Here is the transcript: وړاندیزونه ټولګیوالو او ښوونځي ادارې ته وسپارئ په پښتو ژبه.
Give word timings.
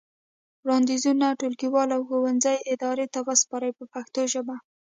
وړاندیزونه 0.63 1.27
ټولګیوالو 1.39 1.93
او 1.97 2.01
ښوونځي 2.09 2.55
ادارې 2.73 3.05
ته 3.13 3.19
وسپارئ 3.27 3.71
په 3.79 3.83
پښتو 3.93 4.21
ژبه. 4.33 4.55